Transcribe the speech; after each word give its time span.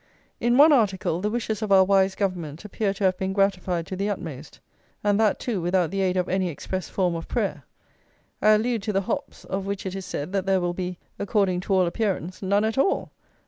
In 0.39 0.57
one 0.57 0.71
article 0.73 1.21
the 1.21 1.29
wishes 1.29 1.61
of 1.61 1.71
our 1.71 1.83
wise 1.83 2.15
Government 2.15 2.65
appear 2.65 2.91
to 2.91 3.03
have 3.03 3.19
been 3.19 3.33
gratified 3.33 3.85
to 3.85 3.95
the 3.95 4.09
utmost; 4.09 4.59
and 5.03 5.19
that, 5.19 5.37
too, 5.39 5.61
without 5.61 5.91
the 5.91 6.01
aid 6.01 6.17
of 6.17 6.27
any 6.27 6.49
express 6.49 6.89
form 6.89 7.13
of 7.13 7.27
prayer. 7.27 7.65
I 8.41 8.53
allude 8.53 8.81
to 8.81 8.93
the 8.93 9.01
hops, 9.01 9.45
of 9.45 9.67
which 9.67 9.85
it 9.85 9.93
is 9.93 10.07
said 10.07 10.31
that 10.33 10.47
there 10.47 10.59
will 10.59 10.73
be, 10.73 10.97
according 11.19 11.59
to 11.59 11.73
all 11.75 11.85
appearance, 11.85 12.41
none 12.41 12.65
at 12.65 12.79
all! 12.79 13.11